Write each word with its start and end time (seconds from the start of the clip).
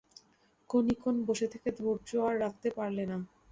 খানিকক্ষণ 0.69 1.15
বসে 1.27 1.47
থেকে 1.53 1.69
ধৈর্য 1.77 2.09
আর 2.27 2.35
রাখতে 2.43 2.67
পারলে 2.77 3.03
না। 3.05 3.17